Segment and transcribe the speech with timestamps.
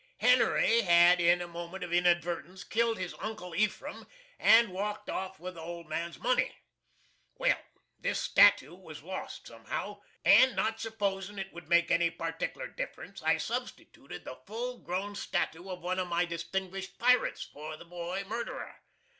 [0.17, 4.07] HENRY had, in a moment of inadvertence, killed his Uncle EPHRAM
[4.39, 6.57] and walked off with the old man's money.
[7.35, 7.59] Well,
[7.99, 13.35] this stattoo was lost somehow, and not sposin' it would make any particler difference I
[13.35, 18.77] substitooted the full grown stattoo of one of my distinguished piruts for the Boy Murderer.